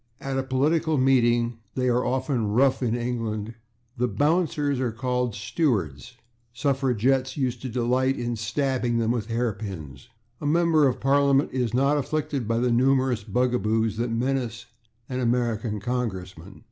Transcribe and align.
At 0.19 0.35
a 0.39 0.41
political 0.41 0.97
meeting 0.97 1.59
(they 1.75 1.87
are 1.87 2.03
often 2.03 2.47
rough 2.47 2.81
in 2.81 2.95
England) 2.95 3.53
the 3.97 4.09
/bouncers/ 4.09 4.79
are 4.79 4.91
called 4.91 5.33
/stewards/; 5.33 6.13
the 6.13 6.17
suffragettes 6.53 7.37
used 7.37 7.61
to 7.61 7.69
delight 7.69 8.17
in 8.17 8.35
stabbing 8.35 8.97
them 8.97 9.11
with 9.11 9.27
hatpins. 9.27 10.07
A 10.41 10.47
member 10.47 10.87
of 10.87 10.99
Parliament 10.99 11.51
is 11.53 11.75
not 11.75 11.99
afflicted 11.99 12.47
by 12.47 12.57
the 12.57 12.71
numerous 12.71 13.23
bugaboos 13.23 13.97
that 13.97 14.09
menace 14.09 14.65
an 15.07 15.19
American 15.19 15.79
congressman. 15.79 16.59